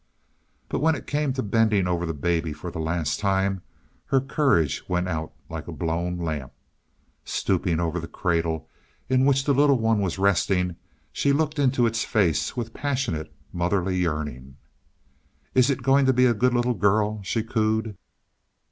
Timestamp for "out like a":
5.07-5.71